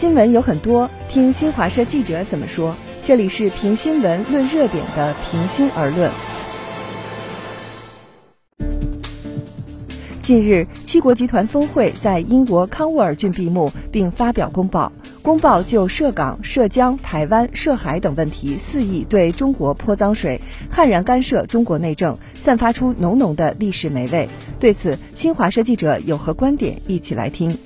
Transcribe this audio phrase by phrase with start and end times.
[0.00, 2.74] 新闻有很多，听新华社记者怎么说。
[3.04, 6.10] 这里是评新闻、论热点的“平心而论”。
[10.24, 14.90] 近日，七国集团峰会在英国康沃尔郡闭幕，并发表公报。
[15.20, 20.40] 公报就涉港、涉疆、台湾、涉海等问题肆意对中国泼脏水，
[20.70, 24.30] 悍然干涉中国内政，散发出浓浓的历史霉味。
[24.58, 26.80] 对此，新华社记者有何观点？
[26.86, 27.58] 一起来听。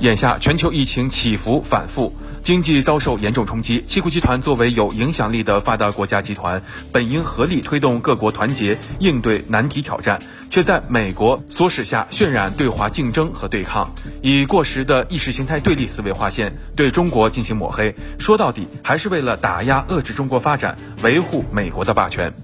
[0.00, 2.12] 眼下，全球疫情起伏反复。
[2.42, 6.60] 经济遭受严重冲击，七国集团作为有影响力的发达国家集团，
[6.90, 17.94] 本应合力推动各国团结应对难题挑战，却在美国唆使下渲染对华竞争和对抗，以过时的意识形态对立思维划线，对中国进行抹黑。
[18.18, 22.34] 说到底，还是为了打压遏制中国发展，维护美国的霸权。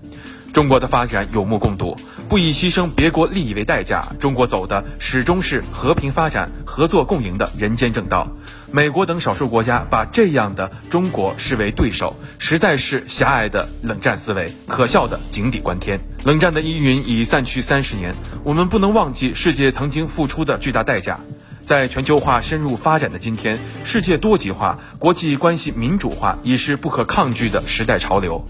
[0.53, 1.97] 中国的发展有目共睹，
[2.29, 8.29] 不以牺牲别国利益为代价，中国走的始终是和平发展、合作共赢的人间正道。
[8.71, 16.01] 美国等少数国家把这样的中国视为对手，实在是狭隘的冷战思维，可笑的井底观天。
[16.25, 21.21] 冷战的阴云已散去三十年，我们不能忘记世界曾经付出的巨大代价。
[21.69, 28.43] 在全球化深入发展的今天，世界多极化、国际关系民主化已是不可抗拒的时代潮流。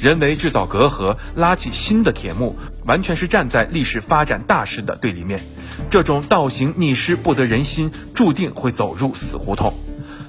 [0.00, 2.56] 人为制造隔阂，拉起新的铁幕，
[2.86, 5.42] 完全是站在历史发展大势的对立面。
[5.90, 9.74] 这种倒行逆施不得人心，注定会走入死胡同。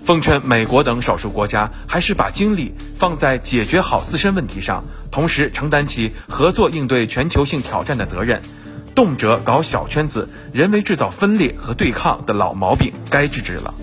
[0.04, 8.42] 奉劝美国等少数国家，还是把精力放在解决好自身问题上，同时承担起合作应对全球性挑战的责任。
[8.96, 13.74] 动辄搞小圈子、人为制造分裂和对抗的老毛病，该制止了。